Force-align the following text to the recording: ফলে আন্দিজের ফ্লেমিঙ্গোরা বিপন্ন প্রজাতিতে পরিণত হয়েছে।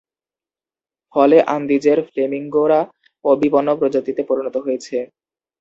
ফলে 1.13 1.37
আন্দিজের 1.55 1.99
ফ্লেমিঙ্গোরা 2.07 2.79
বিপন্ন 3.25 3.69
প্রজাতিতে 3.79 4.21
পরিণত 4.29 4.55
হয়েছে। 4.65 4.97